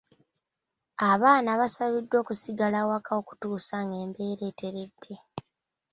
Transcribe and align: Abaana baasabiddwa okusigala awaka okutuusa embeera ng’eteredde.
Abaana 1.11 1.49
baasabiddwa 1.59 2.17
okusigala 2.23 2.77
awaka 2.83 3.11
okutuusa 3.21 3.77
embeera 4.03 4.33
ng’eteredde. 4.47 5.13